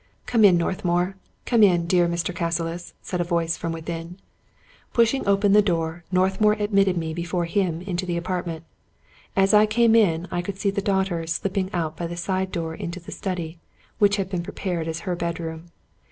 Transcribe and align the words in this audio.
"Come 0.25 0.43
in, 0.43 0.57
Northmour; 0.57 1.15
come 1.45 1.61
in, 1.61 1.85
dear 1.85 2.07
Mr. 2.07 2.33
Cassilis," 2.33 2.93
said 3.03 3.21
a 3.21 3.23
voice 3.23 3.55
from 3.55 3.71
within. 3.71 4.17
Pushing 4.93 5.27
open 5.27 5.53
the 5.53 5.61
door, 5.61 6.03
Northmour 6.11 6.53
admitted 6.53 6.97
me 6.97 7.13
before 7.13 7.45
him 7.45 7.83
into 7.83 8.07
the 8.07 8.17
apartment. 8.17 8.63
As 9.35 9.53
I 9.53 9.67
came 9.67 9.93
in 9.95 10.27
I 10.31 10.41
could 10.41 10.57
see 10.57 10.71
the 10.71 10.81
daugh 10.81 11.05
ter 11.05 11.27
slipping 11.27 11.71
out 11.71 11.97
by 11.97 12.07
the 12.07 12.17
side 12.17 12.51
door 12.51 12.73
into 12.73 12.99
the 12.99 13.11
study, 13.11 13.59
which 13.99 14.15
had 14.15 14.27
been 14.27 14.41
prepared 14.41 14.87
as 14.87 15.01
her 15.01 15.15
bedroom. 15.15 15.67